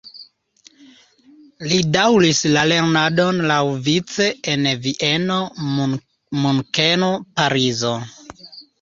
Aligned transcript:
Li 1.71 1.77
daŭris 1.97 2.39
la 2.55 2.63
lernadon 2.71 3.45
laŭvice 3.53 4.33
en 4.57 4.67
Vieno, 4.89 5.41
Munkeno, 5.71 7.15
Parizo. 7.41 7.99